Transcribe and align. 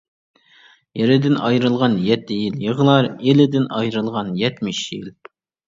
يېرىدىن 1.01 1.37
ئايرىلغان 1.49 1.99
يەتتە 2.07 2.39
يىل 2.39 2.59
يىغلار، 2.69 3.11
ئېلىدىن 3.13 3.71
ئايرىلغان 3.79 4.35
يەتمىش 4.43 4.85
يىل. 4.99 5.17